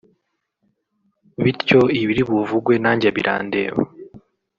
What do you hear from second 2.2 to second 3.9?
buvugwe nanjye birandeba